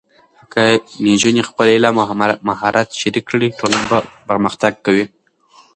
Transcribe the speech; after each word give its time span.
که 0.53 0.61
نجونې 1.05 1.43
خپل 1.49 1.67
علم 1.75 1.95
او 2.03 2.09
مهارت 2.49 2.89
شریک 2.99 3.25
کړي، 3.31 3.47
ټولنه 3.57 3.85
پرمختګ 4.29 4.73
کوي. 4.85 5.05